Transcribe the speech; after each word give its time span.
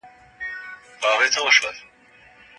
بیزو 1.19 1.41
🐒 1.51 1.69